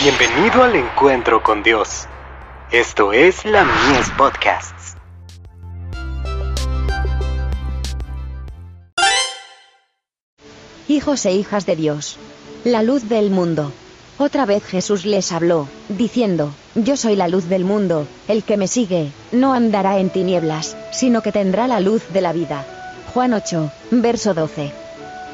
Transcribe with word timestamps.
Bienvenido 0.00 0.62
al 0.62 0.76
encuentro 0.76 1.42
con 1.42 1.64
Dios. 1.64 2.06
Esto 2.70 3.12
es 3.12 3.44
la 3.44 3.64
Mies 3.64 4.08
Podcasts. 4.16 4.94
Hijos 10.86 11.26
e 11.26 11.32
hijas 11.32 11.66
de 11.66 11.74
Dios. 11.74 12.16
La 12.62 12.84
luz 12.84 13.08
del 13.08 13.30
mundo. 13.30 13.72
Otra 14.18 14.46
vez 14.46 14.62
Jesús 14.64 15.04
les 15.04 15.32
habló, 15.32 15.66
diciendo, 15.88 16.52
Yo 16.76 16.96
soy 16.96 17.16
la 17.16 17.26
luz 17.26 17.48
del 17.48 17.64
mundo, 17.64 18.06
el 18.28 18.44
que 18.44 18.56
me 18.56 18.68
sigue, 18.68 19.10
no 19.32 19.52
andará 19.52 19.98
en 19.98 20.10
tinieblas, 20.10 20.76
sino 20.92 21.22
que 21.22 21.32
tendrá 21.32 21.66
la 21.66 21.80
luz 21.80 22.04
de 22.12 22.20
la 22.20 22.32
vida. 22.32 22.64
Juan 23.12 23.32
8, 23.32 23.72
verso 23.90 24.32
12. 24.32 24.70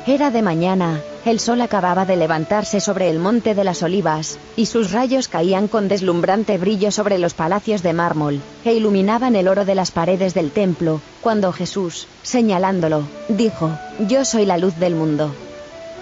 Era 0.06 0.30
de 0.30 0.40
mañana, 0.40 1.02
el 1.24 1.40
sol 1.40 1.60
acababa 1.62 2.04
de 2.04 2.16
levantarse 2.16 2.80
sobre 2.80 3.08
el 3.08 3.18
monte 3.18 3.54
de 3.54 3.64
las 3.64 3.82
olivas, 3.82 4.38
y 4.56 4.66
sus 4.66 4.92
rayos 4.92 5.28
caían 5.28 5.68
con 5.68 5.88
deslumbrante 5.88 6.58
brillo 6.58 6.90
sobre 6.90 7.18
los 7.18 7.32
palacios 7.32 7.82
de 7.82 7.94
mármol, 7.94 8.40
e 8.64 8.74
iluminaban 8.74 9.34
el 9.34 9.48
oro 9.48 9.64
de 9.64 9.74
las 9.74 9.90
paredes 9.90 10.34
del 10.34 10.50
templo, 10.50 11.00
cuando 11.22 11.52
Jesús, 11.52 12.06
señalándolo, 12.22 13.04
dijo, 13.28 13.70
Yo 14.00 14.24
soy 14.24 14.44
la 14.44 14.58
luz 14.58 14.78
del 14.78 14.94
mundo. 14.94 15.34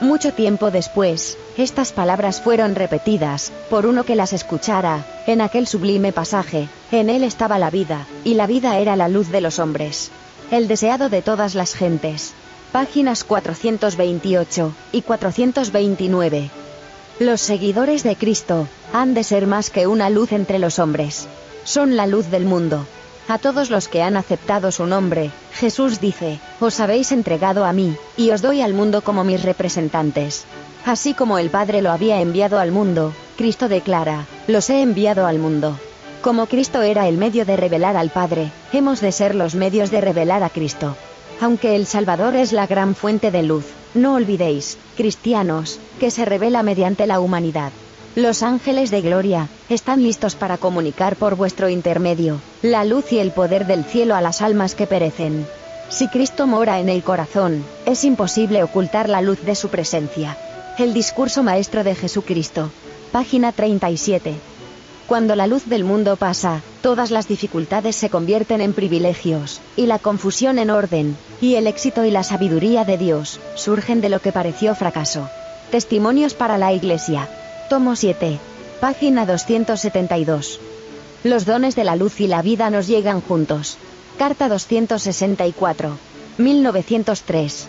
Mucho 0.00 0.32
tiempo 0.32 0.72
después, 0.72 1.38
estas 1.56 1.92
palabras 1.92 2.41
fueron 2.41 2.74
repetidas, 2.74 3.52
por 3.70 3.86
uno 3.86 4.02
que 4.02 4.16
las 4.16 4.32
escuchara, 4.32 5.06
en 5.28 5.41
aquel 5.41 5.68
sublime 5.68 6.12
pasaje, 6.12 6.68
en 6.91 7.08
él 7.08 7.22
estaba 7.22 7.60
la 7.60 7.70
vida, 7.70 8.06
y 8.24 8.34
la 8.34 8.48
vida 8.48 8.78
era 8.78 8.96
la 8.96 9.06
luz 9.06 9.30
de 9.30 9.41
los 9.41 9.60
hombres. 9.60 10.10
El 10.50 10.66
deseado 10.66 11.08
de 11.08 11.22
todas 11.22 11.54
las 11.54 11.74
gentes. 11.74 12.34
Páginas 12.72 13.22
428 13.24 14.72
y 14.92 15.02
429. 15.02 16.50
Los 17.18 17.42
seguidores 17.42 18.02
de 18.02 18.16
Cristo, 18.16 18.66
han 18.94 19.12
de 19.12 19.24
ser 19.24 19.47
más 19.47 19.69
que 19.69 19.86
una 19.86 20.08
luz 20.08 20.33
entre 20.33 20.58
los 20.58 20.78
hombres. 20.78 21.28
Son 21.64 21.97
la 21.97 22.06
luz 22.06 22.30
del 22.30 22.47
mundo. 22.47 22.86
A 23.28 23.36
todos 23.36 23.69
los 23.69 23.88
que 23.88 24.02
han 24.02 24.16
aceptado 24.16 24.72
su 24.72 24.86
nombre, 24.86 25.30
Jesús 25.52 26.00
dice, 26.00 26.41
os 26.60 26.80
habéis 26.80 27.12
entregado 27.12 27.66
a 27.66 27.74
mí, 27.74 27.94
y 28.16 28.30
os 28.30 28.41
doy 28.41 28.62
al 28.62 28.72
mundo 28.72 29.02
como 29.02 29.22
mis 29.22 29.42
representantes. 29.42 30.44
Así 30.86 31.12
como 31.12 31.36
el 31.36 31.50
Padre 31.50 31.82
lo 31.82 31.91
había 31.91 32.22
enviado 32.22 32.58
al 32.58 32.72
mundo, 32.72 33.12
Cristo 33.36 33.69
declara, 33.69 34.25
los 34.47 34.70
he 34.70 34.80
enviado 34.80 35.27
al 35.27 35.38
mundo. 35.38 35.78
Como 36.22 36.47
Cristo 36.47 36.80
era 36.80 37.06
el 37.06 37.19
medio 37.19 37.44
de 37.44 37.58
revelar 37.58 37.98
al 37.98 38.08
Padre, 38.08 38.50
hemos 38.72 39.02
de 39.02 39.12
ser 39.12 39.34
los 39.34 39.54
medios 39.54 39.91
de 39.91 40.00
revelar 40.00 40.42
a 40.42 40.48
Cristo. 40.48 40.97
Aunque 41.41 41.77
el 41.77 41.86
Salvador 41.86 42.36
es 42.36 42.52
la 42.52 42.66
gran 42.66 42.94
fuente 42.94 43.30
de 43.30 43.42
luz, 43.42 43.66
no 43.94 44.14
olvidéis, 44.14 44.78
cristianos, 44.97 45.78
que 45.98 46.11
se 46.11 46.25
revela 46.25 46.62
mediante 46.62 47.06
la 47.06 47.20
humanidad. 47.20 47.72
Los 48.14 48.42
ángeles 48.42 48.91
de 48.91 49.00
gloria, 49.00 49.48
están 49.69 50.03
listos 50.03 50.34
para 50.34 50.58
comunicar 50.58 51.16
por 51.16 51.34
vuestro 51.34 51.69
intermedio, 51.69 52.41
la 52.60 52.84
luz 52.84 53.12
y 53.12 53.19
el 53.19 53.33
poder 53.33 53.66
del 53.66 53.84
cielo 53.84 54.14
a 54.14 54.20
las 54.20 54.42
almas 54.42 54.75
que 54.75 54.86
perecen. 54.86 55.47
Si 55.88 56.08
Cristo 56.08 56.47
mora 56.47 56.78
en 56.80 56.88
el 56.88 57.03
corazón, 57.03 57.64
es 57.86 58.05
imposible 58.05 58.62
ocultar 58.62 59.08
la 59.08 59.20
luz 59.20 59.42
de 59.44 59.55
su 59.55 59.69
presencia. 59.69 60.36
El 60.78 60.94
discurso 60.94 61.42
maestro 61.42 61.84
de 61.84 61.94
Jesucristo. 61.94 62.70
Página 63.12 63.53
37. 63.53 64.52
Cuando 65.12 65.36
la 65.36 65.46
luz 65.46 65.66
del 65.66 65.84
mundo 65.84 66.16
pasa, 66.16 66.62
todas 66.80 67.10
las 67.10 67.28
dificultades 67.28 67.96
se 67.96 68.08
convierten 68.08 68.62
en 68.62 68.72
privilegios, 68.72 69.60
y 69.77 69.84
la 69.84 69.98
confusión 69.98 70.58
en 70.58 70.70
orden, 70.70 71.19
y 71.38 71.56
el 71.56 71.66
éxito 71.66 72.06
y 72.06 72.10
la 72.10 72.22
sabiduría 72.22 72.86
de 72.86 72.96
Dios, 72.96 73.38
surgen 73.54 74.00
de 74.00 74.08
lo 74.08 74.20
que 74.20 74.32
pareció 74.32 74.74
fracaso. 74.74 75.28
Testimonios 75.70 76.32
para 76.32 76.56
la 76.56 76.72
Iglesia. 76.72 77.28
Tomo 77.69 77.94
7. 77.94 78.38
Página 78.80 79.27
272. 79.27 80.58
Los 81.24 81.44
dones 81.44 81.76
de 81.76 81.84
la 81.84 81.94
luz 81.94 82.19
y 82.19 82.26
la 82.26 82.41
vida 82.41 82.70
nos 82.70 82.87
llegan 82.87 83.20
juntos. 83.20 83.76
Carta 84.16 84.48
264. 84.48 85.98
1903. 86.38 87.69